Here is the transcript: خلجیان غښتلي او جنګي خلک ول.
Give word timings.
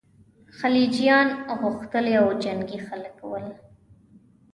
خلجیان 0.57 1.27
غښتلي 1.59 2.13
او 2.21 2.27
جنګي 2.43 2.79
خلک 2.87 3.15
ول. 3.25 3.47